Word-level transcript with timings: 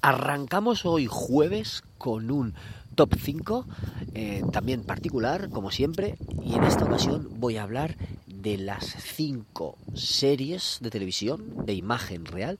Arrancamos 0.00 0.86
hoy 0.86 1.06
jueves 1.10 1.82
con 1.98 2.30
un 2.30 2.54
top 2.94 3.14
5, 3.20 3.66
eh, 4.14 4.42
también 4.52 4.84
particular, 4.84 5.50
como 5.50 5.70
siempre, 5.70 6.16
y 6.42 6.54
en 6.54 6.64
esta 6.64 6.84
ocasión 6.84 7.28
voy 7.36 7.56
a 7.56 7.64
hablar 7.64 7.96
de 8.26 8.58
las 8.58 8.84
5 8.84 9.76
series 9.94 10.78
de 10.80 10.90
televisión 10.90 11.66
de 11.66 11.74
imagen 11.74 12.26
real 12.26 12.58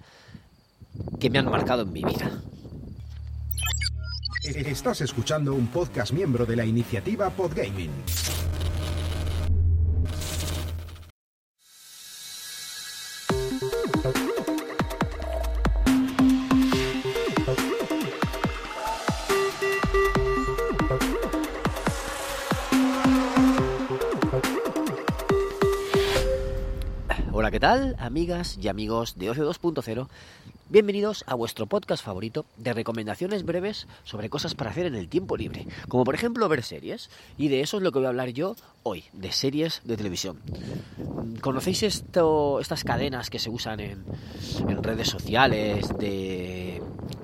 que 1.21 1.31
me 1.31 1.39
han 1.39 1.51
marcado 1.51 1.83
en 1.83 1.93
mi 1.93 2.03
vida. 2.03 2.43
Estás 4.43 5.01
escuchando 5.01 5.55
un 5.55 5.69
podcast 5.69 6.13
miembro 6.13 6.47
de 6.47 6.57
la 6.57 6.65
iniciativa 6.65 7.31
Podgaming. 7.31 7.91
¿Qué 27.59 27.63
tal, 27.63 27.97
amigas 27.99 28.57
y 28.63 28.69
amigos 28.69 29.19
de 29.19 29.31
Ocio 29.31 29.51
2.0? 29.51 30.07
Bienvenidos 30.69 31.25
a 31.27 31.35
vuestro 31.35 31.67
podcast 31.67 32.05
favorito 32.05 32.47
de 32.57 32.73
recomendaciones 32.73 33.45
breves 33.45 33.89
sobre 34.05 34.31
cosas 34.31 34.55
para 34.55 34.71
hacer 34.71 34.87
en 34.87 34.95
el 34.95 35.09
tiempo 35.09 35.37
libre, 35.37 35.67
como 35.89 36.05
por 36.05 36.15
ejemplo 36.15 36.49
ver 36.49 36.63
series. 36.63 37.11
Y 37.37 37.49
de 37.49 37.61
eso 37.61 37.79
es 37.79 37.83
lo 37.83 37.91
que 37.91 37.99
voy 37.99 38.07
a 38.07 38.11
hablar 38.11 38.29
yo 38.29 38.55
hoy, 38.85 39.07
de 39.13 39.33
series 39.33 39.81
de 39.83 39.97
televisión. 39.97 40.39
¿Conocéis 41.41 41.83
esto, 41.83 42.61
estas 42.61 42.85
cadenas 42.85 43.29
que 43.29 43.41
se 43.41 43.51
usan 43.51 43.81
en, 43.81 44.05
en 44.69 44.81
redes 44.81 45.09
sociales 45.09 45.89
de 45.99 46.81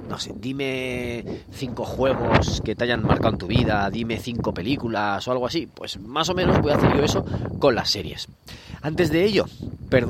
no 0.09 0.19
sé, 0.19 0.33
dime 0.35 1.25
cinco 1.53 1.85
juegos 1.85 2.61
que 2.65 2.75
te 2.75 2.83
hayan 2.83 3.07
marcado 3.07 3.35
en 3.35 3.39
tu 3.39 3.47
vida, 3.47 3.89
dime 3.89 4.19
cinco 4.19 4.53
películas 4.53 5.29
o 5.29 5.31
algo 5.31 5.47
así. 5.47 5.69
Pues 5.73 6.01
más 6.01 6.29
o 6.29 6.35
menos 6.35 6.61
voy 6.61 6.73
a 6.73 6.77
hacer 6.77 6.97
yo 6.97 7.05
eso 7.05 7.25
con 7.61 7.77
las 7.77 7.91
series. 7.91 8.29
Antes 8.85 9.11
de 9.11 9.25
ello, 9.25 9.47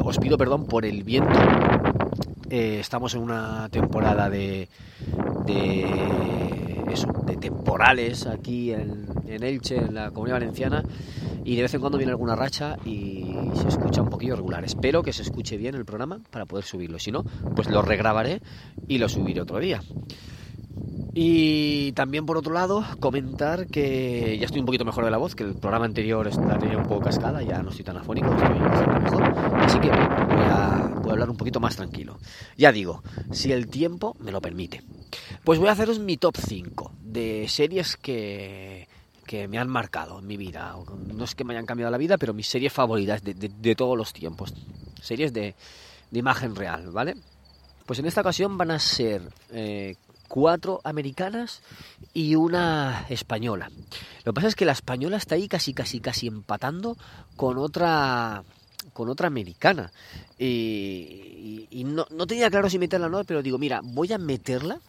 os 0.03 0.19
pido 0.19 0.37
perdón 0.37 0.67
por 0.67 0.85
el 0.85 1.05
viento. 1.05 1.31
Eh, 2.51 2.79
estamos 2.81 3.15
en 3.15 3.21
una 3.21 3.69
temporada 3.69 4.29
de, 4.29 4.69
de, 5.47 5.87
temporales 7.41 8.27
aquí 8.27 8.73
en, 8.73 9.07
en 9.29 9.45
Elche, 9.45 9.77
en 9.77 9.95
la 9.95 10.11
Comunidad 10.11 10.41
Valenciana, 10.41 10.83
y 11.45 11.55
de 11.55 11.63
vez 11.63 11.73
en 11.75 11.83
cuando 11.83 11.99
viene 11.99 12.11
alguna 12.11 12.35
racha 12.35 12.77
y 12.85 13.37
se 13.55 13.69
escucha 13.69 14.03
un 14.03 14.11
poquillo 14.11 14.35
regular. 14.35 14.65
Espero 14.65 15.05
que 15.05 15.13
se 15.13 15.23
escuche 15.23 15.57
bien 15.57 15.77
el 15.77 15.85
programa 15.85 16.19
para 16.33 16.45
poder 16.45 16.65
subirlo. 16.65 16.99
Si 16.99 17.13
no, 17.13 17.23
pues 17.55 17.71
lo 17.71 17.81
regrabaré 17.81 18.43
y 18.89 18.99
lo 18.99 19.09
subiré 19.09 19.41
otro 19.41 19.61
día. 19.61 19.83
Y 21.17 21.93
también 21.93 22.27
por 22.27 22.37
otro 22.37 22.53
lado, 22.53 22.85
comentar 22.99 23.69
que 23.69 24.37
ya 24.37 24.47
estoy 24.47 24.59
un 24.59 24.67
poquito 24.67 24.85
mejor 24.85 25.05
de 25.05 25.13
la 25.13 25.17
voz, 25.17 25.37
que 25.37 25.45
el 25.45 25.55
programa 25.55 25.85
anterior 25.85 26.27
está 26.27 26.59
tenía 26.59 26.77
un 26.77 26.89
poco 26.89 27.03
cascada, 27.03 27.41
ya 27.41 27.63
no 27.63 27.71
estoy 27.71 27.85
tan 27.85 27.99
afónico, 27.99 28.35
estoy 28.35 28.59
mejor. 28.59 29.23
Así 29.59 29.79
que 29.79 29.91
voy 29.91 30.45
a, 30.45 30.91
hablar 31.13 31.31
un 31.31 31.37
poquito 31.37 31.61
más 31.61 31.77
tranquilo. 31.77 32.19
Ya 32.57 32.73
digo, 32.73 33.05
si 33.31 33.53
el 33.53 33.69
tiempo 33.69 34.17
me 34.19 34.33
lo 34.33 34.41
permite. 34.41 34.83
Pues 35.45 35.61
voy 35.61 35.69
a 35.69 35.73
haceros 35.73 36.01
mi 36.01 36.17
top 36.17 36.37
5 36.37 36.93
de 37.01 37.47
series 37.49 37.97
que, 37.97 38.89
que 39.25 39.47
me 39.47 39.59
han 39.59 39.69
marcado 39.69 40.19
en 40.19 40.27
mi 40.27 40.37
vida. 40.37 40.75
No 41.15 41.23
es 41.23 41.37
que 41.37 41.45
me 41.45 41.55
hayan 41.55 41.67
cambiado 41.67 41.93
la 41.93 41.99
vida, 41.99 42.19
pero 42.19 42.35
mis 42.35 42.49
series 42.49 42.73
favoritas 42.73 43.23
de, 43.23 43.35
de, 43.35 43.51
de 43.57 43.75
todos 43.77 43.97
los 43.97 44.13
tiempos. 44.13 44.53
Series 45.01 45.33
de, 45.33 45.55
de, 46.11 46.19
imagen 46.19 46.57
real, 46.57 46.91
¿vale? 46.91 47.15
Pues 47.87 48.01
en 48.01 48.07
esta 48.07 48.23
ocasión 48.23 48.59
van 48.59 48.73
a 48.73 48.81
ser 48.81 49.23
eh, 49.53 49.95
cuatro 50.35 50.81
americanas 50.83 51.63
y 52.13 52.35
una 52.35 53.07
española. 53.09 53.71
Lo 54.25 54.33
que 54.33 54.35
pasa 54.35 54.49
es 54.49 54.57
que 54.57 54.65
la 54.65 54.73
española 54.73 55.17
está 55.17 55.37
ahí 55.37 55.47
casi, 55.47 55.73
casi, 55.75 56.01
casi 56.01 56.27
empatando 56.27 56.97
con 57.37 57.57
otra 57.57 58.43
con 58.93 59.09
otra 59.09 59.29
americana. 59.29 59.93
Y, 60.37 60.45
y, 60.45 61.69
y 61.71 61.85
no, 61.85 62.05
no, 62.11 62.27
tenía 62.27 62.51
claro 62.51 62.69
si 62.69 62.81
meterla 62.81 63.07
o 63.07 63.11
no, 63.11 63.23
pero 63.23 63.45
digo, 63.45 63.59
mira, 63.59 63.81
voy 63.85 64.13
a 64.13 64.19
meterla 64.19 64.81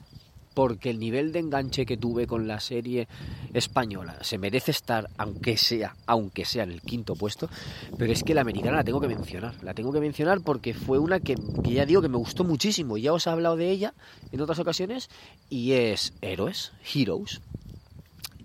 porque 0.56 0.90
el 0.90 1.00
nivel 1.00 1.32
de 1.32 1.40
enganche 1.40 1.86
que 1.86 1.98
tuve 1.98 2.26
con 2.26 2.48
la 2.48 2.60
serie 2.60 3.08
española 3.54 4.18
se 4.22 4.40
merece 4.40 4.72
estar, 4.72 5.10
aunque 5.18 5.58
sea, 5.58 5.96
aunque 6.08 6.46
sea 6.46 6.64
en 6.64 6.72
el 6.72 6.82
quinto 6.82 7.16
puesto, 7.16 7.50
pero 7.98 8.12
es 8.12 8.24
que 8.24 8.34
la 8.34 8.42
americana 8.42 8.78
la 8.78 8.84
tengo 8.84 9.02
que 9.02 9.08
mencionar, 9.08 9.54
la 9.64 9.74
tengo 9.74 9.92
que 9.92 10.00
mencionar 10.00 10.42
porque 10.42 10.74
fue 10.74 10.98
una 10.98 11.20
que, 11.20 11.36
ya 11.64 11.86
digo 11.86 12.02
que 12.02 12.10
me 12.10 12.18
gustó 12.18 12.44
muchísimo, 12.44 12.98
ya 12.98 13.14
os 13.14 13.28
he 13.28 13.30
hablado 13.30 13.58
de 13.58 13.70
ella 13.70 13.94
en 14.32 14.42
otras 14.42 14.58
ocasiones, 14.58 15.10
y 15.50 15.74
es 15.74 16.14
Héroes, 16.22 16.72
Heroes. 16.94 17.42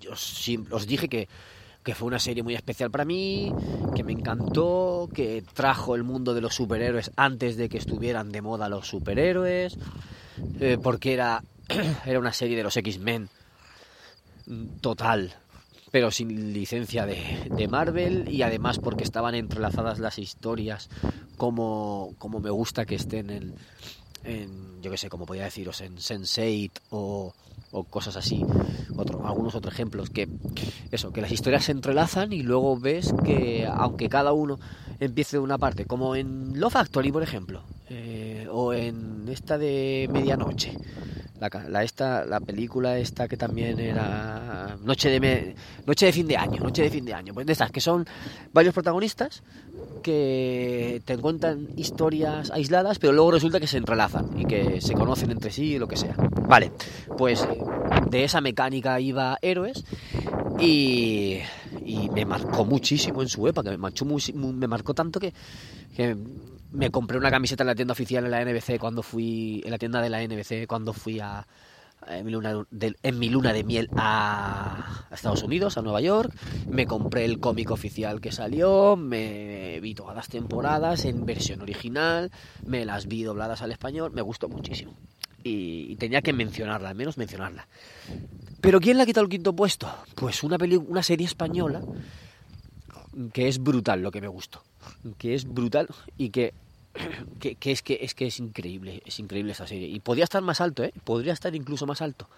Yo 0.01 0.11
os 0.13 0.87
dije 0.87 1.09
que, 1.09 1.29
que 1.85 1.95
fue 1.95 2.09
una 2.09 2.19
serie 2.19 2.43
muy 2.43 2.55
especial 2.55 2.91
para 2.91 3.05
mí, 3.05 3.53
que 3.95 4.03
me 4.03 4.13
encantó, 4.13 5.09
que 5.15 5.45
trajo 5.55 5.95
el 5.95 6.03
mundo 6.03 6.35
de 6.35 6.41
los 6.41 6.55
superhéroes 6.55 7.13
antes 7.17 7.57
de 7.57 7.69
que 7.69 7.79
estuvieran 7.79 8.33
de 8.33 8.43
moda 8.43 8.69
los 8.69 8.89
superhéroes, 8.89 9.79
eh, 10.59 10.79
porque 10.83 11.13
era 11.13 11.43
era 12.07 12.19
una 12.19 12.33
serie 12.33 12.57
de 12.57 12.63
los 12.63 12.77
X-Men 12.77 13.29
total, 14.81 15.35
pero 15.91 16.11
sin 16.11 16.53
licencia 16.53 17.07
de, 17.07 17.69
Marvel 17.69 18.29
y 18.29 18.43
además 18.43 18.79
porque 18.79 19.05
estaban 19.05 19.35
entrelazadas 19.35 19.99
las 19.99 20.19
historias 20.19 20.89
como, 21.37 22.15
como 22.19 22.41
me 22.41 22.51
gusta 22.51 22.85
que 22.85 22.97
estén 22.97 23.31
en, 23.31 23.55
en 24.25 24.83
yo 24.83 24.91
qué 24.91 24.97
sé, 24.97 25.09
como 25.09 25.27
podía 25.27 25.45
deciros, 25.45 25.81
en 25.81 25.97
Sense8 25.97 26.71
o, 26.91 27.35
o 27.73 27.85
cosas 27.85 28.17
así, 28.17 28.45
otro, 28.97 29.27
algunos 29.27 29.55
otros 29.55 29.75
ejemplos, 29.75 30.11
que 30.11 30.29
eso, 30.91 31.13
que 31.13 31.21
las 31.21 31.33
historias 31.33 31.65
se 31.65 31.73
entrelazan 31.73 32.33
y 32.33 32.43
luego 32.43 32.79
ves 32.79 33.15
que 33.25 33.67
aunque 33.67 34.09
cada 34.09 34.33
uno 34.33 34.59
empiece 34.99 35.37
de 35.37 35.43
una 35.43 35.59
parte, 35.59 35.85
como 35.85 36.17
en 36.17 36.59
Love 36.59 36.73
Factory, 36.73 37.13
por 37.13 37.23
ejemplo, 37.23 37.63
eh, 37.89 38.47
o 38.51 38.73
en 38.73 39.27
esta 39.29 39.59
de 39.59 40.09
Medianoche, 40.13 40.77
la, 41.41 41.51
la, 41.69 41.83
esta, 41.83 42.25
la 42.25 42.41
película 42.41 42.99
esta 42.99 43.27
que 43.27 43.37
también 43.37 43.79
era 43.81 44.77
Noche 44.83 45.11
de, 45.11 45.21
me, 45.21 45.55
Noche 45.87 46.07
de 46.07 46.13
fin 46.13 46.27
de 46.29 46.37
año, 46.37 46.63
Noche 46.63 46.83
de 46.83 46.91
fin 46.91 47.05
de 47.05 47.15
año, 47.15 47.33
pues 47.35 47.47
de 47.47 47.53
estas 47.53 47.71
que 47.71 47.81
son 47.81 48.07
varios 48.53 48.75
protagonistas 48.75 49.43
que 50.03 51.03
te 51.05 51.19
cuentan 51.19 51.69
historias 51.77 52.51
aisladas, 52.51 52.99
pero 52.99 53.13
luego 53.13 53.33
resulta 53.33 53.61
que 53.61 53.67
se 53.67 53.79
entrelazan 53.79 54.39
y 54.39 54.45
que 54.45 54.81
se 54.81 54.95
conocen 54.95 55.31
entre 55.31 55.51
sí, 55.51 55.79
lo 55.79 55.89
que 55.89 55.97
sea. 55.97 56.15
Vale, 56.49 56.73
pues 57.17 57.47
de 58.11 58.25
esa 58.25 58.41
mecánica 58.41 59.01
iba 59.01 59.39
Héroes 59.43 59.85
y, 60.59 61.39
y 61.85 62.11
me 62.11 62.25
marcó 62.25 62.65
muchísimo 62.65 63.23
en 63.23 63.29
su 63.29 63.47
época, 63.49 63.71
me, 63.71 63.79
marcó, 63.79 64.05
me 64.05 64.67
marcó 64.67 64.95
tanto 64.95 65.21
que, 65.21 65.33
que 65.97 66.17
me 66.73 66.91
compré 66.91 67.19
una 67.19 67.31
camiseta 67.31 67.63
en 67.63 67.69
la 67.69 67.75
tienda 67.75 67.93
oficial 67.93 68.25
en 68.25 68.31
la 68.31 68.45
NBC 68.45 68.79
cuando 68.79 69.03
fui, 69.03 69.63
en 69.65 69.71
la 69.71 69.79
tienda 69.79 70.01
de 70.01 70.11
la 70.11 70.23
NBC 70.23 70.67
cuando 70.67 70.93
fui 70.93 71.21
a, 71.21 71.47
en 72.09 72.25
mi, 72.25 72.33
luna 73.29 73.53
de, 73.53 73.65
miel 73.65 73.89
a, 73.97 75.07
Estados 75.11 75.43
Unidos, 75.43 75.77
a 75.77 75.83
Nueva 75.83 76.01
York. 76.01 76.33
Me 76.69 76.87
compré 76.87 77.25
el 77.25 77.41
cómic 77.41 77.71
oficial 77.71 78.21
que 78.21 78.33
salió, 78.33 78.97
me 78.97 79.81
vi 79.81 79.95
todas 79.95 80.17
las 80.17 80.29
temporadas 80.29 81.05
en 81.05 81.27
versión 81.27 81.61
original, 81.61 82.31
me 82.65 82.85
las 82.85 83.07
vi 83.07 83.23
dobladas 83.23 83.63
al 83.63 83.73
español, 83.73 84.13
me 84.13 84.23
gustó 84.23 84.49
muchísimo. 84.49 84.95
Y, 85.43 85.97
tenía 85.97 86.21
que 86.23 86.33
mencionarla, 86.33 86.91
al 86.91 86.95
menos 86.95 87.17
mencionarla. 87.17 87.67
Pero 88.61 88.81
¿quién 88.81 88.97
le 88.97 89.03
ha 89.03 89.07
quitado 89.07 89.25
el 89.25 89.31
quinto 89.31 89.55
puesto? 89.55 89.91
Pues 90.15 90.43
una, 90.43 90.59
peli 90.59 90.77
una 90.77 91.03
serie 91.03 91.27
española 91.27 91.81
que 93.33 93.49
es 93.49 93.59
brutal 93.59 94.03
lo 94.03 94.11
que 94.11 94.21
me 94.21 94.29
gustó. 94.29 94.63
Que 95.19 95.35
es 95.35 95.45
brutal 95.45 95.89
y 96.17 96.31
que 96.31 96.55
que, 97.39 97.57
es 97.71 97.83
que 97.83 97.99
es 98.03 98.15
que 98.15 98.27
es 98.27 98.39
increíble, 98.39 99.03
es 99.07 99.19
increíble 99.19 99.53
esta 99.53 99.67
serie. 99.67 99.89
Y 99.89 100.01
podría 100.01 100.25
estar 100.25 100.43
más 100.43 100.61
alto, 100.61 100.85
¿eh? 100.85 100.93
Podría 101.05 101.33
estar 101.33 101.55
incluso 101.55 101.87
más 101.87 102.03
alto. 102.03 102.29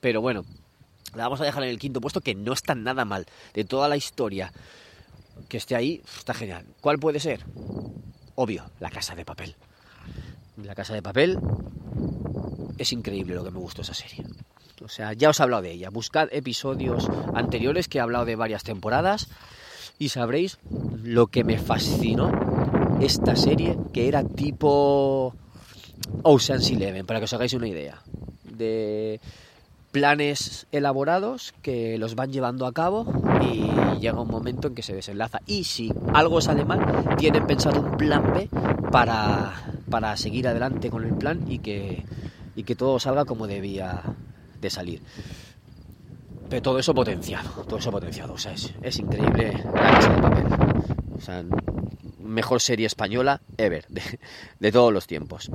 Pero 0.00 0.20
bueno, 0.20 0.44
la 1.14 1.24
vamos 1.24 1.40
a 1.40 1.44
dejar 1.44 1.62
en 1.62 1.70
el 1.70 1.78
quinto 1.78 2.00
puesto, 2.00 2.20
que 2.20 2.34
no 2.34 2.52
está 2.52 2.74
nada 2.74 3.04
mal. 3.04 3.26
De 3.54 3.64
toda 3.64 3.88
la 3.88 3.96
historia 3.96 4.52
que 5.48 5.56
esté 5.56 5.76
ahí, 5.76 6.02
está 6.16 6.34
genial. 6.34 6.66
¿Cuál 6.80 6.98
puede 6.98 7.20
ser? 7.20 7.44
Obvio, 8.34 8.70
la 8.80 8.90
casa 8.90 9.14
de 9.14 9.24
papel. 9.24 9.54
La 10.62 10.74
casa 10.74 10.94
de 10.94 11.02
papel 11.02 11.38
es 12.78 12.92
increíble 12.92 13.34
lo 13.34 13.44
que 13.44 13.50
me 13.50 13.58
gustó 13.58 13.82
esa 13.82 13.94
serie. 13.94 14.24
O 14.82 14.88
sea, 14.88 15.12
ya 15.12 15.30
os 15.30 15.40
he 15.40 15.42
hablado 15.42 15.62
de 15.62 15.72
ella. 15.72 15.90
Buscad 15.90 16.28
episodios 16.32 17.08
anteriores 17.34 17.88
que 17.88 17.98
he 17.98 18.00
hablado 18.00 18.24
de 18.24 18.36
varias 18.36 18.64
temporadas 18.64 19.28
y 20.00 20.08
sabréis 20.08 20.58
lo 21.04 21.26
que 21.26 21.44
me 21.44 21.58
fascinó 21.58 22.32
esta 23.00 23.36
serie, 23.36 23.76
que 23.92 24.08
era 24.08 24.24
tipo 24.24 25.34
Ocean's 26.22 26.70
Eleven, 26.70 27.04
para 27.04 27.20
que 27.20 27.26
os 27.26 27.32
hagáis 27.34 27.52
una 27.52 27.68
idea. 27.68 28.00
De 28.44 29.20
planes 29.92 30.66
elaborados 30.72 31.52
que 31.60 31.98
los 31.98 32.14
van 32.14 32.32
llevando 32.32 32.66
a 32.66 32.72
cabo 32.72 33.04
y 33.42 33.98
llega 34.00 34.20
un 34.20 34.30
momento 34.30 34.68
en 34.68 34.74
que 34.74 34.82
se 34.82 34.94
desenlaza. 34.94 35.40
Y 35.46 35.64
si 35.64 35.92
algo 36.14 36.40
sale 36.40 36.64
mal, 36.64 37.16
tienen 37.18 37.46
pensado 37.46 37.82
un 37.82 37.98
plan 37.98 38.32
B 38.32 38.48
para, 38.90 39.52
para 39.90 40.16
seguir 40.16 40.48
adelante 40.48 40.88
con 40.88 41.04
el 41.04 41.14
plan 41.14 41.44
y 41.46 41.58
que, 41.58 42.04
y 42.56 42.62
que 42.62 42.74
todo 42.74 42.98
salga 43.00 43.26
como 43.26 43.46
debía 43.46 44.02
de 44.62 44.70
salir. 44.70 45.02
Pero 46.50 46.62
todo 46.62 46.78
eso 46.78 46.92
potenciado, 46.92 47.48
todo 47.62 47.78
eso 47.78 47.90
potenciado. 47.90 48.34
O 48.34 48.38
sea, 48.38 48.52
es, 48.52 48.74
es 48.82 48.98
increíble 48.98 49.52
la 49.72 49.90
casa 49.92 50.14
de 50.14 50.20
papel. 50.22 50.46
O 51.16 51.20
sea, 51.20 51.44
mejor 52.18 52.60
serie 52.60 52.86
española 52.86 53.40
ever, 53.56 53.86
de, 53.88 54.02
de 54.58 54.72
todos 54.72 54.92
los 54.92 55.06
tiempos. 55.06 55.50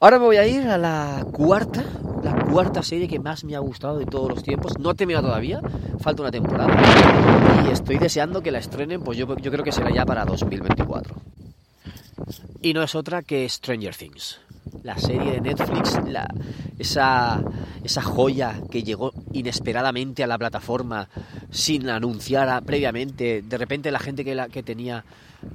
Ahora 0.00 0.18
me 0.18 0.24
voy 0.24 0.36
a 0.36 0.46
ir 0.48 0.66
a 0.66 0.78
la 0.78 1.24
cuarta, 1.30 1.84
la 2.24 2.34
cuarta 2.46 2.82
serie 2.82 3.06
que 3.06 3.20
más 3.20 3.44
me 3.44 3.54
ha 3.54 3.60
gustado 3.60 3.98
de 3.98 4.06
todos 4.06 4.28
los 4.28 4.42
tiempos. 4.42 4.76
No 4.80 4.90
he 4.90 4.94
terminado 4.94 5.28
todavía, 5.28 5.60
falta 6.00 6.22
una 6.22 6.32
temporada. 6.32 6.74
Y 7.68 7.70
estoy 7.70 7.98
deseando 7.98 8.42
que 8.42 8.50
la 8.50 8.58
estrenen, 8.58 9.02
pues 9.02 9.16
yo, 9.16 9.36
yo 9.36 9.52
creo 9.52 9.62
que 9.62 9.70
será 9.70 9.94
ya 9.94 10.04
para 10.04 10.24
2024. 10.24 11.14
Y 12.62 12.74
no 12.74 12.82
es 12.82 12.96
otra 12.96 13.22
que 13.22 13.48
Stranger 13.48 13.94
Things. 13.94 14.40
La 14.82 14.98
serie 14.98 15.32
de 15.32 15.40
Netflix, 15.40 16.00
la, 16.08 16.26
esa, 16.80 17.40
esa 17.84 18.02
joya 18.02 18.60
que 18.72 18.82
llegó 18.82 19.11
inesperadamente 19.32 20.22
a 20.24 20.26
la 20.26 20.38
plataforma 20.38 21.08
sin 21.50 21.88
anunciar 21.88 22.62
previamente. 22.64 23.42
De 23.42 23.58
repente 23.58 23.90
la 23.90 23.98
gente 23.98 24.24
que, 24.24 24.34
la, 24.34 24.48
que 24.48 24.62
tenía 24.62 25.04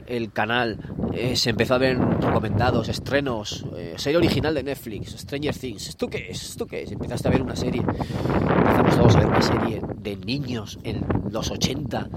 el 0.05 0.31
canal 0.31 0.79
eh, 1.13 1.35
se 1.35 1.49
empezó 1.49 1.75
a 1.75 1.77
ver 1.77 1.97
recomendados, 1.97 2.89
estrenos, 2.89 3.65
eh, 3.75 3.95
serie 3.97 4.17
original 4.17 4.53
de 4.53 4.63
Netflix, 4.63 5.11
Stranger 5.11 5.55
Things. 5.55 5.89
¿Esto 5.89 6.07
qué 6.07 6.29
es? 6.29 6.49
¿Esto 6.49 6.65
qué 6.65 6.83
es? 6.83 6.91
Empezaste 6.91 7.27
a 7.27 7.31
ver 7.31 7.41
una 7.41 7.55
serie. 7.55 7.81
Empezamos 7.81 8.97
todos 8.97 9.15
a 9.15 9.19
ver 9.19 9.27
una 9.27 9.41
serie 9.41 9.81
de 9.97 10.15
niños 10.17 10.79
en 10.83 11.05
los 11.31 11.51
80 11.51 12.09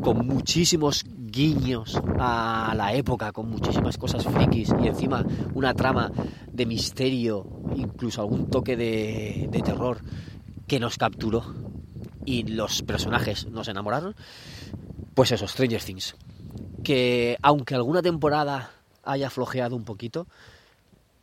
con 0.00 0.26
muchísimos 0.26 1.04
guiños 1.16 2.00
a 2.18 2.74
la 2.76 2.94
época, 2.94 3.32
con 3.32 3.50
muchísimas 3.50 3.98
cosas 3.98 4.24
frikis 4.24 4.72
y 4.82 4.86
encima 4.86 5.24
una 5.54 5.74
trama 5.74 6.10
de 6.52 6.66
misterio, 6.66 7.46
incluso 7.76 8.20
algún 8.20 8.48
toque 8.48 8.76
de, 8.76 9.48
de 9.50 9.60
terror 9.60 10.00
que 10.66 10.80
nos 10.80 10.98
capturó 10.98 11.54
y 12.24 12.44
los 12.44 12.82
personajes 12.82 13.46
nos 13.46 13.68
enamoraron. 13.68 14.14
Pues 15.14 15.32
eso, 15.32 15.46
Stranger 15.46 15.82
Things. 15.82 16.16
Que 16.82 17.38
aunque 17.42 17.74
alguna 17.74 18.02
temporada 18.02 18.70
haya 19.04 19.30
flojeado 19.30 19.76
un 19.76 19.84
poquito, 19.84 20.26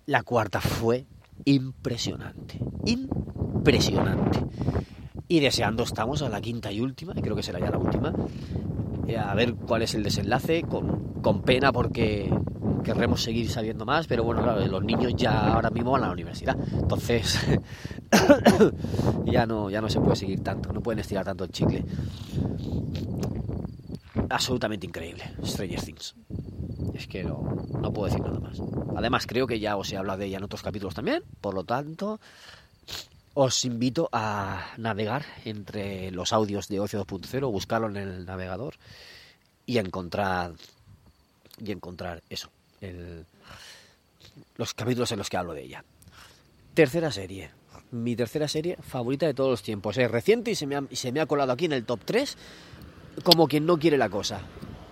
la 0.06 0.24
cuarta 0.24 0.62
fue 0.62 1.06
impresionante. 1.46 2.60
Impresionante. 2.86 4.40
Y 5.28 5.40
deseando 5.40 5.84
estamos 5.84 6.22
a 6.22 6.30
la 6.30 6.42
quinta 6.42 6.72
y 6.72 6.82
última, 6.82 7.14
y 7.16 7.22
creo 7.22 7.36
que 7.36 7.44
será 7.44 7.60
ya 7.60 7.72
la 7.72 7.78
última, 7.78 8.14
eh, 9.08 9.18
a 9.18 9.34
ver 9.36 9.56
cuál 9.56 9.82
es 9.82 9.96
el 9.96 10.04
desenlace, 10.04 10.64
con, 10.64 11.22
con 11.22 11.42
pena 11.42 11.72
porque 11.72 12.34
querremos 12.84 13.24
seguir 13.24 13.50
sabiendo 13.50 13.86
más, 13.86 14.08
pero 14.08 14.24
bueno, 14.24 14.44
claro, 14.44 14.66
los 14.66 14.84
niños 14.84 15.14
ya 15.16 15.54
ahora 15.54 15.70
mismo 15.70 15.92
van 15.92 16.04
a 16.04 16.08
la 16.08 16.14
universidad, 16.14 16.58
entonces 16.72 17.40
ya 19.26 19.46
no, 19.46 19.70
ya 19.70 19.82
no 19.82 19.90
se 19.90 20.00
puede 20.00 20.16
seguir 20.16 20.44
tanto, 20.44 20.72
no 20.72 20.82
pueden 20.82 21.00
estirar 21.00 21.26
tanto 21.26 21.44
el 21.44 21.52
chicle. 21.52 21.84
Absolutamente 24.30 24.86
increíble, 24.86 25.24
Stranger 25.44 25.82
Things. 25.82 26.16
Es 26.94 27.08
que 27.08 27.24
no, 27.24 27.66
no 27.80 27.92
puedo 27.92 28.08
decir 28.08 28.22
nada 28.22 28.40
más. 28.40 28.60
Además, 28.96 29.26
creo 29.26 29.48
que 29.48 29.60
ya 29.60 29.76
os 29.78 29.92
he 29.92 29.98
hablado 29.98 30.20
de 30.20 30.26
ella 30.28 30.38
en 30.38 30.44
otros 30.44 30.62
capítulos 30.62 30.94
también, 30.94 31.24
por 31.42 31.54
lo 31.54 31.64
tanto, 31.64 32.20
os 33.34 33.66
invito 33.66 34.10
a 34.12 34.74
navegar 34.78 35.26
entre 35.46 36.12
los 36.12 36.34
audios 36.34 36.68
de 36.68 36.80
Ocio 36.80 37.06
2.0, 37.06 37.52
buscarlo 37.52 37.90
en 37.90 37.98
el 37.98 38.26
navegador 38.26 38.76
y 39.66 39.78
encontrar 39.78 40.54
y 41.60 41.72
encontrar 41.72 42.24
eso, 42.30 42.50
el- 42.84 43.26
los 44.58 44.74
capítulos 44.74 45.12
en 45.12 45.18
los 45.20 45.30
que 45.30 45.38
hablo 45.38 45.54
de 45.54 45.64
ella. 45.64 45.84
Tercera 46.74 47.12
serie. 47.12 47.52
Mi 47.92 48.16
tercera 48.16 48.48
serie 48.48 48.78
favorita 48.82 49.26
de 49.28 49.34
todos 49.34 49.52
los 49.52 49.64
tiempos. 49.64 49.98
Es 49.98 50.10
reciente 50.10 50.52
y 50.52 50.56
se 50.56 50.66
me 50.66 50.76
ha, 50.76 50.84
se 50.92 51.12
me 51.12 51.20
ha 51.22 51.26
colado 51.26 51.52
aquí 51.52 51.66
en 51.66 51.74
el 51.74 51.86
top 51.86 52.00
3 52.06 52.38
como 53.24 53.48
quien 53.48 53.66
no 53.66 53.78
quiere 53.78 53.98
la 53.98 54.10
cosa. 54.10 54.42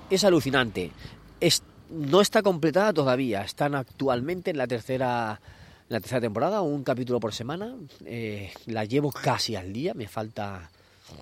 Es 0.10 0.24
alucinante. 0.24 0.92
Es, 1.40 1.64
no 1.90 2.22
está 2.22 2.44
completada 2.44 2.94
todavía. 2.94 3.42
Están 3.42 3.74
actualmente 3.74 4.52
en 4.52 4.58
la 4.58 4.68
tercera, 4.68 5.42
la 5.90 6.00
tercera 6.00 6.22
temporada, 6.22 6.62
un 6.62 6.84
capítulo 6.84 7.20
por 7.20 7.34
semana. 7.34 7.76
Eh, 8.06 8.52
la 8.68 8.86
llevo 8.86 9.12
casi 9.12 9.56
al 9.56 9.74
día. 9.74 9.94
Me 9.96 10.08
falta, 10.08 10.70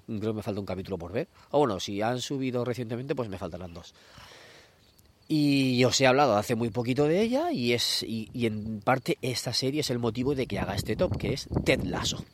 creo 0.05 0.19
que 0.31 0.37
me 0.37 0.43
falta 0.43 0.59
un 0.59 0.65
capítulo 0.65 0.97
por 0.97 1.13
ver. 1.13 1.29
O 1.51 1.59
bueno, 1.59 1.79
si 1.79 2.01
han 2.01 2.19
subido 2.19 2.65
recientemente, 2.65 3.15
pues 3.15 3.29
me 3.29 3.37
faltarán 3.37 3.73
dos. 3.73 3.93
Y 5.31 5.83
os 5.83 6.01
he 6.01 6.07
hablado 6.07 6.37
hace 6.37 6.55
muy 6.55 6.71
poquito 6.71 7.05
de 7.05 7.21
ella 7.21 7.51
y 7.51 7.73
es 7.73 8.01
y, 8.01 8.31
en 8.47 8.81
parte 8.81 9.19
esta 9.21 9.53
serie 9.53 9.81
es 9.81 9.91
el 9.91 9.99
motivo 9.99 10.33
de 10.33 10.47
que 10.47 10.57
haga 10.57 10.73
este 10.73 10.95
top, 10.95 11.17
que 11.17 11.33
es 11.33 11.47
Ted 11.63 11.83
Lasso. 11.83 12.25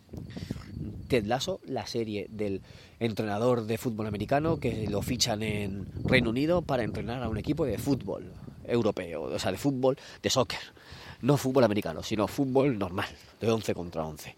Ted 1.10 1.26
Lasso, 1.26 1.60
la 1.66 1.86
serie 1.88 2.28
del 2.30 2.62
entrenador 3.02 3.66
de 3.66 3.78
fútbol 3.78 4.08
americano 4.08 4.62
que 4.62 4.88
lo 4.88 5.02
fichan 5.02 5.44
en 5.44 5.88
Reino 6.06 6.30
Unido 6.30 6.62
para 6.62 6.84
entrenar 6.84 7.22
a 7.22 7.28
un 7.28 7.38
equipo 7.38 7.66
de 7.66 7.78
fútbol 7.78 8.32
europeo, 8.66 9.24
o 9.24 9.40
sea, 9.40 9.52
de 9.52 9.58
fútbol, 9.58 9.98
de 10.24 10.30
soccer. 10.30 10.62
No 11.22 11.36
fútbol 11.36 11.66
americano, 11.66 12.02
sino 12.02 12.30
fútbol 12.30 12.80
normal, 12.80 13.10
de 13.42 13.52
11 13.52 13.74
contra 13.74 14.06
11. 14.06 14.36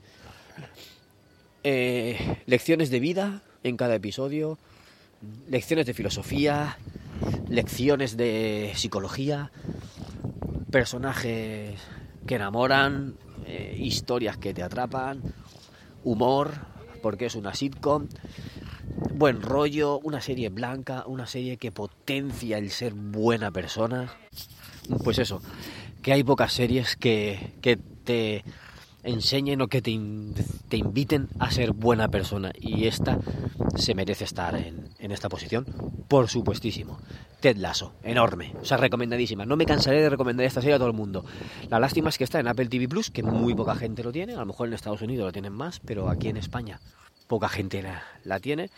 Eh, 1.63 2.41
lecciones 2.47 2.89
de 2.89 2.99
vida 2.99 3.43
en 3.61 3.77
cada 3.77 3.93
episodio, 3.93 4.57
lecciones 5.47 5.85
de 5.85 5.93
filosofía, 5.93 6.79
lecciones 7.49 8.17
de 8.17 8.73
psicología, 8.75 9.51
personajes 10.71 11.79
que 12.25 12.35
enamoran, 12.35 13.15
eh, 13.45 13.75
historias 13.79 14.37
que 14.37 14.53
te 14.53 14.63
atrapan, 14.63 15.21
humor, 16.03 16.51
porque 17.01 17.27
es 17.27 17.35
una 17.35 17.53
sitcom, 17.53 18.07
buen 19.13 19.41
rollo, 19.41 19.99
una 19.99 20.21
serie 20.21 20.49
blanca, 20.49 21.03
una 21.07 21.27
serie 21.27 21.57
que 21.57 21.71
potencia 21.71 22.57
el 22.57 22.71
ser 22.71 22.93
buena 22.93 23.51
persona. 23.51 24.11
Pues 25.03 25.19
eso, 25.19 25.41
que 26.01 26.13
hay 26.13 26.23
pocas 26.23 26.53
series 26.53 26.95
que, 26.95 27.53
que 27.61 27.77
te 27.77 28.43
enseñen 29.07 29.61
o 29.61 29.67
que 29.67 29.81
te, 29.81 29.97
te 30.67 30.77
inviten 30.77 31.29
a 31.39 31.49
ser 31.49 31.71
buena 31.71 32.09
persona. 32.09 32.51
Y 32.59 32.85
esta 32.85 33.17
se 33.75 33.95
merece 33.95 34.25
estar 34.25 34.55
en, 34.55 34.89
en 34.99 35.11
esta 35.11 35.29
posición, 35.29 35.65
por 36.07 36.27
supuestísimo. 36.27 36.99
Ted 37.39 37.57
Lasso, 37.57 37.93
enorme, 38.03 38.53
o 38.61 38.65
sea, 38.65 38.77
recomendadísima. 38.77 39.45
No 39.45 39.55
me 39.55 39.65
cansaré 39.65 40.01
de 40.01 40.09
recomendar 40.09 40.45
esta 40.45 40.61
serie 40.61 40.75
a 40.75 40.79
todo 40.79 40.89
el 40.89 40.93
mundo. 40.93 41.23
La 41.69 41.79
lástima 41.79 42.09
es 42.09 42.17
que 42.17 42.23
está 42.23 42.39
en 42.39 42.47
Apple 42.47 42.67
TV 42.67 42.87
Plus, 42.87 43.09
que 43.09 43.23
muy 43.23 43.55
poca 43.55 43.75
gente 43.75 44.03
lo 44.03 44.11
tiene. 44.11 44.33
A 44.33 44.39
lo 44.39 44.45
mejor 44.45 44.67
en 44.67 44.73
Estados 44.73 45.01
Unidos 45.01 45.25
lo 45.25 45.31
tienen 45.31 45.53
más, 45.53 45.79
pero 45.79 46.09
aquí 46.09 46.27
en 46.29 46.37
España 46.37 46.79
poca 47.27 47.47
gente 47.47 47.81
la, 47.81 48.03
la 48.23 48.39
tiene. 48.39 48.69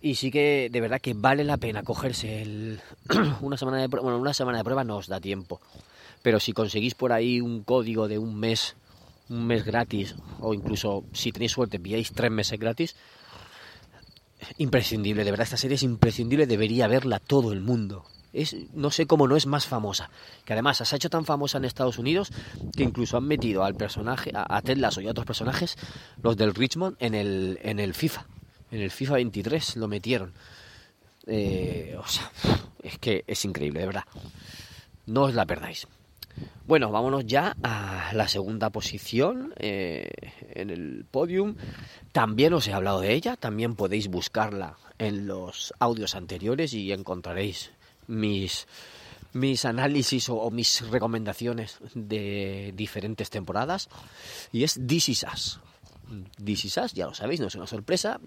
Y 0.00 0.14
sí 0.14 0.30
que 0.30 0.70
de 0.72 0.80
verdad 0.80 1.00
que 1.00 1.12
vale 1.14 1.44
la 1.44 1.58
pena 1.58 1.82
cogerse 1.82 2.78
una 3.42 3.56
semana 3.56 3.78
de 3.78 3.88
prueba. 3.88 4.04
Bueno, 4.04 4.18
una 4.18 4.34
semana 4.34 4.58
de 4.58 4.64
prueba 4.64 4.82
no 4.82 4.96
os 4.96 5.06
da 5.06 5.20
tiempo. 5.20 5.60
Pero 6.22 6.40
si 6.40 6.52
conseguís 6.52 6.94
por 6.94 7.12
ahí 7.12 7.40
un 7.40 7.62
código 7.62 8.08
de 8.08 8.18
un 8.18 8.38
mes, 8.38 8.76
un 9.30 9.46
mes 9.46 9.64
gratis, 9.64 10.14
o 10.40 10.52
incluso 10.52 11.04
si 11.12 11.32
tenéis 11.32 11.52
suerte, 11.52 11.78
pilláis 11.78 12.12
tres 12.12 12.30
meses 12.30 12.58
gratis, 12.58 12.96
imprescindible, 14.58 15.24
de 15.24 15.30
verdad, 15.30 15.44
esta 15.44 15.56
serie 15.56 15.76
es 15.76 15.82
imprescindible, 15.82 16.46
debería 16.46 16.88
verla 16.88 17.20
todo 17.20 17.52
el 17.52 17.60
mundo. 17.60 18.04
Es, 18.32 18.54
no 18.74 18.90
sé 18.90 19.06
cómo 19.06 19.26
no 19.26 19.36
es 19.36 19.46
más 19.46 19.66
famosa. 19.66 20.10
Que 20.44 20.52
además 20.52 20.76
se 20.78 20.94
ha 20.94 20.96
hecho 20.96 21.10
tan 21.10 21.24
famosa 21.24 21.58
en 21.58 21.64
Estados 21.64 21.98
Unidos 21.98 22.30
que 22.76 22.84
incluso 22.84 23.16
han 23.16 23.24
metido 23.24 23.64
al 23.64 23.74
personaje, 23.74 24.30
a, 24.34 24.56
a 24.56 24.62
Ted 24.62 24.78
Lasso 24.78 25.00
y 25.00 25.08
a 25.08 25.10
otros 25.10 25.26
personajes, 25.26 25.76
los 26.22 26.36
del 26.36 26.54
Richmond, 26.54 26.96
en 27.00 27.14
el, 27.14 27.58
en 27.62 27.80
el 27.80 27.94
FIFA. 27.94 28.26
En 28.70 28.80
el 28.80 28.90
FIFA 28.90 29.14
23 29.14 29.76
lo 29.76 29.88
metieron. 29.88 30.32
Eh, 31.26 31.96
o 31.98 32.06
sea, 32.06 32.30
es 32.82 32.98
que 32.98 33.24
es 33.26 33.44
increíble, 33.44 33.80
de 33.80 33.86
verdad. 33.86 34.04
No 35.06 35.22
os 35.22 35.34
la 35.34 35.44
perdáis. 35.44 35.86
Bueno, 36.70 36.92
vámonos 36.92 37.26
ya 37.26 37.56
a 37.64 38.12
la 38.14 38.28
segunda 38.28 38.70
posición 38.70 39.52
eh, 39.56 40.08
en 40.54 40.70
el 40.70 41.04
podium. 41.10 41.56
También 42.12 42.52
os 42.52 42.68
he 42.68 42.72
hablado 42.72 43.00
de 43.00 43.12
ella, 43.12 43.34
también 43.34 43.74
podéis 43.74 44.06
buscarla 44.06 44.76
en 44.96 45.26
los 45.26 45.74
audios 45.80 46.14
anteriores 46.14 46.72
y 46.72 46.92
encontraréis 46.92 47.72
mis 48.06 48.68
mis 49.32 49.64
análisis 49.64 50.28
o, 50.28 50.36
o 50.36 50.52
mis 50.52 50.88
recomendaciones 50.88 51.78
de 51.96 52.72
diferentes 52.76 53.30
temporadas 53.30 53.88
y 54.52 54.62
es 54.62 54.78
This 54.86 55.08
Is 55.08 55.24
Us. 55.24 55.58
This 56.44 56.66
Is 56.66 56.76
Us, 56.76 56.92
ya 56.92 57.06
lo 57.06 57.14
sabéis, 57.14 57.40
no 57.40 57.48
es 57.48 57.56
una 57.56 57.66
sorpresa. 57.66 58.20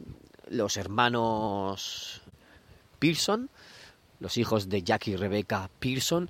Los 0.49 0.75
hermanos 0.75 2.21
Pearson, 2.99 3.49
los 4.19 4.37
hijos 4.37 4.67
de 4.67 4.83
Jack 4.83 5.07
y 5.07 5.15
Rebecca 5.15 5.69
Pearson, 5.79 6.29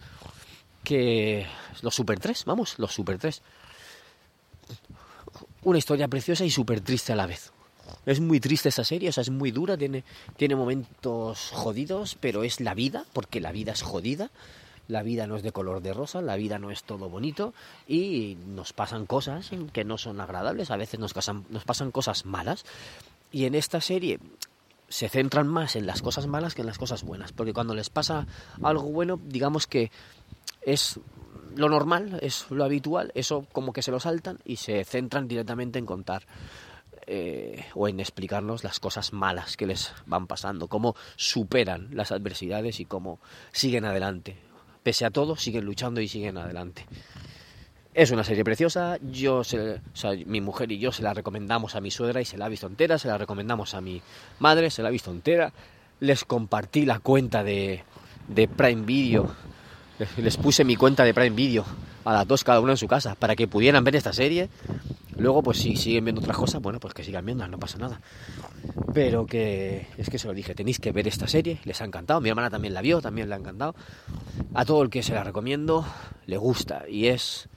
que 0.84 1.46
los 1.82 1.96
Super 1.96 2.20
3, 2.20 2.46
vamos, 2.46 2.78
los 2.78 2.94
Super 2.94 3.18
3. 3.18 3.42
Una 5.64 5.78
historia 5.78 6.08
preciosa 6.08 6.46
y 6.46 6.52
súper 6.52 6.82
triste 6.82 7.14
a 7.14 7.16
la 7.16 7.26
vez. 7.26 7.52
Es 8.06 8.20
muy 8.20 8.40
triste 8.40 8.70
esa 8.70 8.84
serie, 8.84 9.10
o 9.10 9.12
sea, 9.12 9.22
es 9.22 9.30
muy 9.30 9.52
dura, 9.52 9.78
tiene, 9.78 10.04
tiene 10.38 10.56
momentos 10.56 11.50
jodidos, 11.54 12.18
pero 12.20 12.44
es 12.44 12.60
la 12.60 12.74
vida, 12.74 13.06
porque 13.14 13.40
la 13.40 13.52
vida 13.52 13.72
es 13.72 13.82
jodida. 13.82 14.30
La 14.90 15.02
vida 15.02 15.28
no 15.28 15.38
es 15.38 15.44
de 15.44 15.54
color 15.54 15.82
de 15.82 15.94
rosa, 15.94 16.22
la 16.22 16.36
vida 16.36 16.60
no 16.60 16.70
es 16.70 16.84
todo 16.84 17.10
bonito 17.10 17.54
y 17.88 18.38
nos 18.48 18.74
pasan 18.74 19.06
cosas 19.06 19.50
que 19.72 19.86
no 19.86 19.98
son 19.98 20.20
agradables, 20.20 20.72
a 20.72 20.76
veces 20.78 21.00
nos, 21.00 21.14
casan, 21.14 21.46
nos 21.50 21.64
pasan 21.64 21.92
cosas 21.92 22.26
malas. 22.26 22.66
Y 23.32 23.46
en 23.46 23.56
esta 23.56 23.80
serie 23.80 24.20
se 24.90 25.08
centran 25.08 25.48
más 25.48 25.78
en 25.78 25.86
las 25.86 26.02
cosas 26.02 26.28
malas 26.28 26.54
que 26.54 26.62
en 26.62 26.68
las 26.68 26.78
cosas 26.78 27.04
buenas, 27.04 27.32
porque 27.32 27.54
cuando 27.54 27.74
les 27.74 27.90
pasa 27.90 28.28
algo 28.62 28.84
bueno, 28.84 29.20
digamos 29.24 29.68
que 29.68 29.90
es 30.66 31.00
lo 31.56 31.70
normal, 31.70 32.20
es 32.22 32.50
lo 32.50 32.64
habitual, 32.64 33.12
eso 33.16 33.46
como 33.52 33.74
que 33.74 33.82
se 33.82 33.92
lo 33.92 34.00
saltan 34.00 34.40
y 34.46 34.58
se 34.58 34.84
centran 34.86 35.28
directamente 35.28 35.80
en 35.80 35.86
contar 35.86 36.24
eh, 37.06 37.66
o 37.76 37.88
en 37.88 38.00
explicarnos 38.00 38.64
las 38.64 38.80
cosas 38.80 39.14
malas 39.14 39.58
que 39.58 39.68
les 39.68 39.94
van 40.06 40.26
pasando, 40.26 40.68
cómo 40.68 40.96
superan 41.16 41.90
las 41.92 42.12
adversidades 42.12 42.80
y 42.80 42.86
cómo 42.86 43.20
siguen 43.52 43.86
adelante. 43.86 44.38
Pese 44.84 45.06
a 45.06 45.12
todo, 45.12 45.36
siguen 45.36 45.66
luchando 45.66 46.02
y 46.02 46.08
siguen 46.08 46.38
adelante. 46.38 46.86
Es 47.94 48.10
una 48.12 48.24
serie 48.24 48.44
preciosa, 48.44 48.98
yo 49.02 49.44
mi 50.26 50.42
mujer 50.42 50.72
y 50.72 50.80
yo 50.80 50.92
se 50.92 51.04
la 51.04 51.14
recomendamos 51.14 51.76
a 51.76 51.82
mi 51.82 51.92
suegra 51.92 52.22
y 52.22 52.26
se 52.26 52.38
la 52.38 52.46
ha 52.46 52.50
visto 52.50 52.68
entera, 52.68 52.98
se 52.98 53.08
la 53.08 53.18
recomendamos 53.18 53.76
a 53.76 53.82
mi 53.82 54.02
madre, 54.40 54.72
se 54.72 54.82
la 54.82 54.88
ha 54.88 54.92
visto 54.92 55.12
entera, 55.12 55.54
les 56.00 56.24
compartí 56.24 56.86
la 56.86 57.00
cuenta 57.00 57.44
de, 57.44 57.84
de 58.28 58.48
Prime 58.48 58.82
Video, 58.84 59.36
les 60.18 60.38
puse 60.38 60.64
mi 60.64 60.76
cuenta 60.76 61.04
de 61.04 61.14
Prime 61.14 61.36
Video 61.36 61.66
a 62.04 62.14
las 62.14 62.28
dos 62.28 62.44
cada 62.44 62.60
una 62.60 62.74
en 62.74 62.78
su 62.78 62.88
casa 62.88 63.16
para 63.16 63.36
que 63.36 63.48
pudieran 63.48 63.84
ver 63.84 63.96
esta 63.96 64.14
serie. 64.14 64.50
Luego, 65.16 65.44
pues 65.44 65.60
si 65.60 65.76
siguen 65.76 66.06
viendo 66.06 66.22
otras 66.22 66.38
cosas, 66.38 66.62
bueno, 66.62 66.80
pues 66.80 66.94
que 66.94 67.04
sigan 67.04 67.26
viendo, 67.26 67.48
no 67.48 67.60
pasa 67.60 67.78
nada. 67.78 68.02
Pero 68.94 69.26
que 69.26 69.88
es 69.98 70.10
que 70.10 70.18
se 70.18 70.28
lo 70.28 70.34
dije, 70.34 70.56
tenéis 70.56 70.80
que 70.80 70.92
ver 70.92 71.08
esta 71.08 71.28
serie, 71.28 71.60
les 71.66 71.82
ha 71.82 71.86
encantado, 71.86 72.20
mi 72.20 72.30
hermana 72.30 72.50
también 72.50 72.74
la 72.74 72.82
vio, 72.82 73.02
también 73.02 73.30
le 73.30 73.36
ha 73.36 73.38
encantado. 73.38 73.76
A 74.54 74.66
todo 74.66 74.82
el 74.82 74.90
que 74.90 75.04
se 75.04 75.14
la 75.14 75.24
recomiendo, 75.24 75.86
le 76.26 76.38
gusta 76.38 76.84
y 76.90 77.08
es 77.08 77.48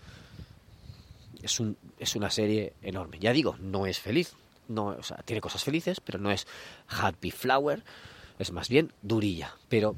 es, 1.46 1.60
un, 1.60 1.76
una 2.16 2.30
serie 2.30 2.74
enorme. 2.82 3.18
Ya 3.18 3.32
digo, 3.32 3.56
no 3.60 3.86
es 3.86 3.98
feliz, 3.98 4.34
no, 4.68 4.86
o 4.86 5.02
sea, 5.02 5.18
tiene 5.24 5.40
cosas 5.40 5.64
felices, 5.64 6.00
pero 6.00 6.18
no 6.18 6.30
es 6.30 6.46
happy 6.88 7.30
flower, 7.30 7.82
es 8.38 8.52
más 8.52 8.68
bien 8.68 8.92
durilla, 9.02 9.54
pero 9.68 9.96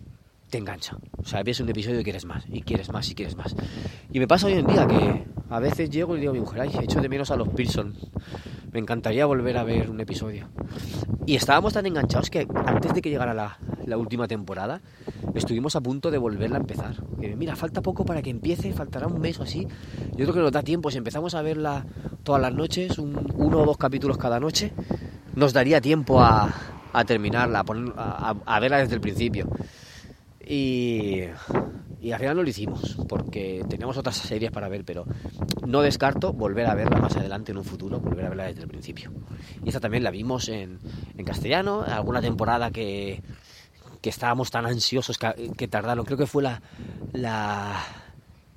te 0.49 0.59
engancha. 0.59 0.97
O 1.19 1.25
sea, 1.25 1.43
ves 1.43 1.61
un 1.61 1.69
episodio 1.69 2.01
y 2.01 2.05
quieres 2.05 2.25
más, 2.25 2.45
y 2.49 2.63
quieres 2.63 2.91
más, 2.91 3.11
y 3.11 3.15
quieres 3.15 3.37
más. 3.37 3.55
Y 4.11 4.19
me 4.19 4.27
pasa 4.27 4.47
hoy 4.47 4.55
en 4.55 4.67
día 4.67 4.87
que 4.87 5.27
a 5.51 5.61
veces 5.61 5.91
llego 5.91 6.17
y 6.17 6.21
digo 6.21 6.33
mi 6.33 6.41
mujer, 6.41 6.63
ay, 6.63 6.71
echo 6.83 7.01
de 7.01 7.09
menos 7.09 7.31
a 7.31 7.37
los 7.37 7.49
Pearson. 7.49 7.95
Me 8.73 8.81
encantaría 8.81 9.27
volver 9.27 9.57
a 9.57 9.65
ver 9.65 9.91
un 9.91 10.01
episodio. 10.01 10.49
Y 11.27 11.37
estábamos 11.37 11.73
tan 11.73 11.87
enganchados 11.87 12.31
que 12.31 12.47
antes 12.67 12.95
de 12.95 13.03
que 13.03 13.11
llegara 13.11 13.35
la, 13.35 13.97
última 13.97 14.29
temporada, 14.29 14.83
estuvimos 15.35 15.75
a 15.77 15.81
punto 15.81 16.11
de 16.11 16.19
volverla 16.19 16.57
a 16.57 16.61
empezar. 16.61 16.97
Que, 17.21 17.35
mira, 17.35 17.57
falta 17.57 17.81
poco 17.81 18.05
para 18.05 18.23
que 18.23 18.31
empiece, 18.31 18.73
faltará 18.73 19.07
un 19.07 19.21
mes 19.21 19.39
o 19.41 19.43
así. 19.43 19.67
Yo 20.17 20.25
creo 20.25 20.35
que 20.35 20.41
nos 20.41 20.53
da 20.53 20.63
tiempo. 20.63 20.91
Si 20.91 20.99
empezamos 20.99 21.35
a 21.35 21.43
verla 21.43 21.87
todas 22.23 22.41
las 22.41 22.53
noches, 22.53 22.99
un, 22.99 23.33
uno 23.35 23.61
o 23.61 23.67
dos 23.67 23.79
capítulos 23.79 24.19
cada 24.19 24.39
noche, 24.39 24.73
nos 25.35 25.53
daría 25.53 25.81
tiempo 25.81 26.21
a, 26.21 26.53
terminarla, 27.07 27.61
a, 27.61 27.65
poner, 27.65 27.93
a 27.97 28.61
verla 28.61 28.79
desde 28.79 28.95
el 28.95 29.01
principio. 29.01 29.49
Y, 30.49 31.25
al 31.25 32.19
final 32.19 32.37
no 32.37 32.43
lo 32.43 32.49
hicimos, 32.49 32.97
porque 33.07 33.63
teníamos 33.69 33.99
otras 33.99 34.17
series 34.17 34.51
para 34.51 34.69
ver, 34.69 34.85
pero 34.85 35.05
no 35.67 35.83
descarto 35.83 36.33
volver 36.33 36.67
a 36.67 36.75
verla 36.75 36.99
más 36.99 37.17
adelante 37.17 37.53
en 37.53 37.59
un 37.59 37.65
futuro, 37.65 38.01
volver 38.01 38.25
a 38.25 38.29
verla 38.31 38.45
desde 38.45 38.63
el 38.63 38.69
principio. 38.69 39.13
Y 39.63 39.69
esta 39.69 39.81
también 39.81 40.03
la 40.03 40.11
vimos 40.11 40.49
en, 40.49 40.79
en 41.17 41.25
castellano, 41.25 41.83
alguna 41.87 42.23
temporada 42.23 42.71
que, 42.71 43.23
que 44.01 44.09
estábamos 44.09 44.51
tan 44.51 44.65
ansiosos 44.65 45.19
que, 45.19 45.69
tardaron, 45.69 46.07
creo 46.07 46.17
que 46.17 46.27
fue 46.27 46.43
la 46.43 47.85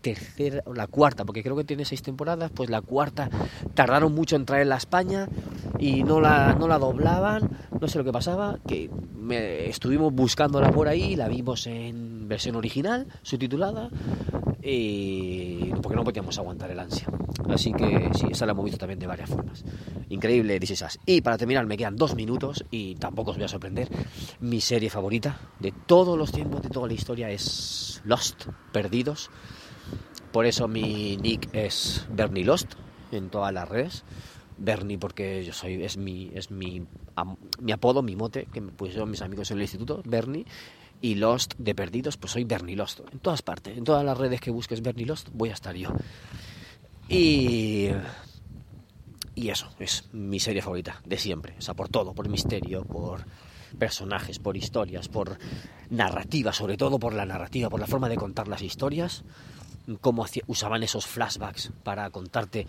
tercera 0.02 0.64
o 0.66 0.74
la 0.74 0.88
cuarta, 0.88 1.26
porque 1.26 1.44
creo 1.44 1.56
que 1.56 1.64
tiene 1.64 1.86
seis 1.86 2.02
temporadas, 2.02 2.52
pues 2.54 2.70
la 2.70 2.82
cuarta 2.82 3.30
tardaron 3.74 4.14
mucho 4.14 4.36
en 4.36 4.46
traerla 4.46 4.76
a 4.76 4.78
España 4.80 5.28
y 5.80 6.04
no 6.04 6.20
la, 6.20 6.56
no 6.56 6.68
la 6.68 6.78
doblaban, 6.78 7.50
no 7.80 7.88
sé 7.88 7.98
lo 7.98 8.04
que 8.04 8.12
pasaba, 8.12 8.60
que 8.68 8.90
me, 9.16 9.68
estuvimos 9.70 10.14
buscándola 10.14 10.72
por 10.72 10.88
ahí, 10.88 11.16
la 11.16 11.28
vimos 11.28 11.68
en 11.68 12.28
versión 12.28 12.56
original, 12.56 13.08
subtitulada, 13.22 13.90
y 14.64 15.72
porque 15.82 15.96
no 15.96 16.04
podíamos 16.04 16.38
aguantar 16.38 16.72
el 16.72 16.80
ansia. 16.80 17.08
Así 17.50 17.74
que 17.74 18.10
sí, 18.14 18.28
esa 18.32 18.46
la 18.46 18.52
hemos 18.52 18.66
visto 18.66 18.78
también 18.78 19.00
de 19.00 19.08
varias 19.08 19.30
formas. 19.30 19.64
Increíble, 20.10 20.60
dices 20.60 20.80
esas. 20.80 21.00
Y 21.06 21.22
para 21.22 21.38
terminar, 21.38 21.66
me 21.66 21.78
quedan 21.78 21.96
dos 21.96 22.16
minutos 22.16 22.64
y 22.70 22.96
tampoco 22.96 23.32
os 23.32 23.38
voy 23.38 23.46
a 23.46 23.50
sorprender. 23.50 23.90
Mi 24.40 24.62
serie 24.62 24.90
favorita 24.90 25.40
de 25.60 25.74
todos 25.86 26.18
los 26.18 26.32
tiempos, 26.32 26.62
de 26.62 26.70
toda 26.70 26.88
la 26.88 26.94
historia, 26.94 27.30
es 27.30 28.02
Lost, 28.06 28.48
Perdidos. 28.72 29.30
Por 30.32 30.46
eso 30.46 30.68
mi 30.68 31.18
nick 31.18 31.50
es 31.54 32.06
Bernie 32.10 32.46
Lost 32.46 32.74
en 33.12 33.30
todas 33.30 33.54
las 33.54 33.68
redes. 33.68 34.04
Bernie 34.58 34.98
porque 34.98 35.44
yo 35.44 35.54
soy 35.54 35.84
es 35.84 35.98
mi 35.98 36.32
es 36.34 36.52
mi, 36.52 36.86
mi 37.60 37.72
apodo, 37.72 38.02
mi 38.02 38.16
mote 38.16 38.48
que 38.54 38.62
me 38.62 38.72
pusieron 38.72 39.10
mis 39.10 39.22
amigos 39.22 39.50
en 39.52 39.58
el 39.58 39.64
instituto, 39.64 40.02
Bernie 40.06 40.46
y 41.02 41.16
Lost 41.16 41.56
de 41.58 41.74
Perdidos, 41.74 42.18
pues 42.18 42.34
soy 42.34 42.44
Bernie 42.44 42.76
Lost. 42.76 43.02
En 43.12 43.20
todas 43.20 43.42
partes, 43.42 43.78
en 43.78 43.84
todas 43.84 44.06
las 44.06 44.18
redes 44.18 44.40
que 44.40 44.52
busques 44.52 44.82
Bernie 44.82 45.06
Lost, 45.06 45.30
voy 45.34 45.50
a 45.50 45.54
estar 45.54 45.76
yo. 45.76 45.90
Y 47.10 47.90
y 49.34 49.50
eso 49.50 49.70
es 49.80 50.10
mi 50.12 50.40
serie 50.40 50.62
favorita 50.62 51.02
de 51.06 51.18
siempre, 51.18 51.56
o 51.58 51.62
sea, 51.62 51.74
por 51.74 51.90
todo, 51.90 52.14
por 52.14 52.30
misterio, 52.30 52.84
por 52.84 53.26
personajes, 53.80 54.40
por 54.40 54.58
historias, 54.58 55.08
por 55.08 55.38
narrativa, 55.90 56.52
sobre 56.52 56.78
todo 56.78 57.00
por 57.00 57.14
la 57.14 57.26
narrativa, 57.26 57.70
por 57.70 57.80
la 57.80 57.88
forma 57.88 58.10
de 58.10 58.18
contar 58.18 58.48
las 58.48 58.62
historias, 58.62 59.24
cómo 60.00 60.26
usaban 60.48 60.84
esos 60.84 61.06
flashbacks 61.08 61.72
para 61.84 62.10
contarte 62.10 62.68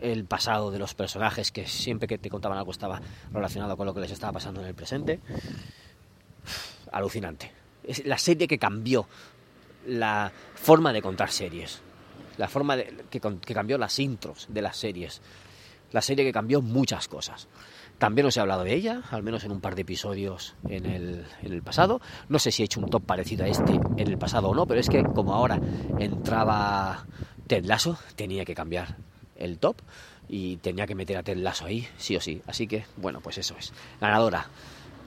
el 0.00 0.24
pasado 0.24 0.70
de 0.70 0.78
los 0.78 0.94
personajes 0.94 1.52
que 1.52 1.66
siempre 1.66 2.08
que 2.08 2.18
te 2.18 2.28
contaban 2.28 2.58
algo 2.58 2.72
estaba 2.72 3.00
relacionado 3.32 3.76
con 3.76 3.86
lo 3.86 3.94
que 3.94 4.00
les 4.00 4.10
estaba 4.10 4.32
pasando 4.32 4.60
en 4.60 4.66
el 4.66 4.74
presente. 4.74 5.20
Alucinante. 6.90 7.52
Es 7.84 8.04
la 8.04 8.18
serie 8.18 8.48
que 8.48 8.58
cambió 8.58 9.06
la 9.86 10.32
forma 10.54 10.92
de 10.92 11.02
contar 11.02 11.30
series. 11.30 11.80
La 12.36 12.48
forma 12.48 12.76
de, 12.76 13.04
que, 13.10 13.20
que 13.20 13.54
cambió 13.54 13.78
las 13.78 13.98
intros 13.98 14.46
de 14.48 14.62
las 14.62 14.76
series. 14.76 15.20
La 15.92 16.02
serie 16.02 16.24
que 16.24 16.32
cambió 16.32 16.60
muchas 16.62 17.08
cosas. 17.08 17.48
También 18.02 18.26
os 18.26 18.36
he 18.36 18.40
hablado 18.40 18.64
de 18.64 18.74
ella, 18.74 19.00
al 19.12 19.22
menos 19.22 19.44
en 19.44 19.52
un 19.52 19.60
par 19.60 19.76
de 19.76 19.82
episodios 19.82 20.56
en 20.68 20.86
el, 20.86 21.24
en 21.40 21.52
el, 21.52 21.62
pasado. 21.62 22.00
No 22.28 22.40
sé 22.40 22.50
si 22.50 22.62
he 22.62 22.64
hecho 22.64 22.80
un 22.80 22.90
top 22.90 23.04
parecido 23.04 23.44
a 23.44 23.46
este 23.46 23.74
en 23.74 24.08
el 24.08 24.18
pasado 24.18 24.48
o 24.48 24.54
no, 24.56 24.66
pero 24.66 24.80
es 24.80 24.88
que 24.88 25.04
como 25.04 25.32
ahora 25.32 25.60
entraba 26.00 27.06
Ted 27.46 27.64
Lasso, 27.64 27.96
tenía 28.16 28.44
que 28.44 28.56
cambiar 28.56 28.96
el 29.36 29.60
top 29.60 29.76
y 30.28 30.56
tenía 30.56 30.88
que 30.88 30.96
meter 30.96 31.16
a 31.16 31.22
Ted 31.22 31.36
Lasso 31.36 31.64
ahí, 31.66 31.86
sí 31.96 32.16
o 32.16 32.20
sí. 32.20 32.42
Así 32.48 32.66
que, 32.66 32.86
bueno, 32.96 33.20
pues 33.20 33.38
eso 33.38 33.54
es. 33.56 33.72
Ganadora. 34.00 34.48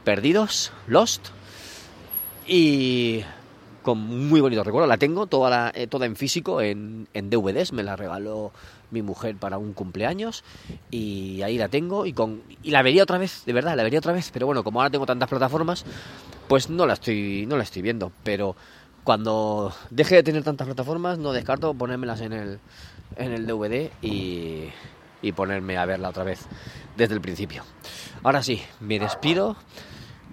Perdidos, 0.05 0.71
Lost 0.87 1.27
y 2.47 3.25
con 3.83 3.99
muy 4.29 4.39
bonito 4.39 4.63
recuerdo. 4.63 4.87
La 4.87 4.97
tengo 4.97 5.27
toda, 5.27 5.49
la, 5.49 5.71
eh, 5.75 5.87
toda 5.87 6.05
en 6.05 6.15
físico, 6.15 6.61
en, 6.61 7.09
en, 7.13 7.29
DVDs. 7.29 7.73
Me 7.73 7.83
la 7.83 7.97
regaló 7.97 8.53
mi 8.95 9.01
mujer 9.01 9.35
para 9.35 9.57
un 9.57 9.73
cumpleaños 9.73 10.43
y 10.89 11.41
ahí 11.43 11.57
la 11.57 11.67
tengo 11.67 12.05
y, 12.05 12.13
con, 12.13 12.41
y 12.63 12.71
la 12.71 12.81
vería 12.81 13.03
otra 13.03 13.17
vez, 13.17 13.43
de 13.45 13.53
verdad, 13.53 13.75
la 13.75 13.83
vería 13.83 13.99
otra 13.99 14.13
vez. 14.13 14.31
Pero 14.33 14.45
bueno, 14.47 14.63
como 14.63 14.79
ahora 14.79 14.89
tengo 14.89 15.05
tantas 15.05 15.29
plataformas, 15.29 15.85
pues 16.47 16.69
no 16.69 16.85
la 16.87 16.93
estoy, 16.93 17.45
no 17.45 17.57
la 17.57 17.63
estoy 17.63 17.81
viendo. 17.81 18.11
Pero 18.23 18.55
cuando 19.03 19.73
deje 19.89 20.15
de 20.15 20.23
tener 20.23 20.43
tantas 20.43 20.65
plataformas, 20.65 21.19
no 21.19 21.33
descarto 21.33 21.73
ponérmelas 21.73 22.21
en 22.21 22.33
el, 22.33 22.59
en 23.17 23.33
el 23.33 23.45
DVD 23.45 23.91
y, 24.01 24.69
y 25.21 25.31
ponerme 25.33 25.77
a 25.77 25.85
verla 25.85 26.09
otra 26.09 26.23
vez 26.23 26.39
desde 26.95 27.13
el 27.13 27.21
principio. 27.21 27.63
Ahora 28.23 28.41
sí, 28.41 28.61
me 28.79 28.97
despido. 28.97 29.57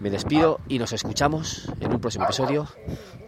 Me 0.01 0.11
despido 0.11 0.59
y 0.67 0.81
nos 0.81 0.93
escuchamos 0.93 1.69
en 1.79 1.93
un 1.93 2.01
próximo 2.01 2.25
episodio 2.25 2.67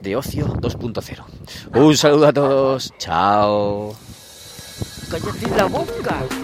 de 0.00 0.16
Ocio 0.16 0.46
2.0. 0.46 1.24
Un 1.72 1.96
saludo 1.96 2.26
a 2.26 2.32
todos. 2.32 2.92
Chao. 2.98 3.94
Coisa 5.20 5.38
de 5.38 5.68
boca. 5.68 6.43